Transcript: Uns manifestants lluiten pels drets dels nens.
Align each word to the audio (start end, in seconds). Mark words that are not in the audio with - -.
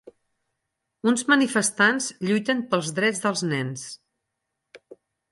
Uns 1.09 1.23
manifestants 1.33 2.07
lluiten 2.29 2.63
pels 2.71 2.89
drets 3.01 3.21
dels 3.27 3.43
nens. 3.51 3.83